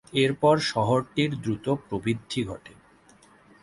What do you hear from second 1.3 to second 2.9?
দ্রুত প্রবৃদ্ধি ঘটে।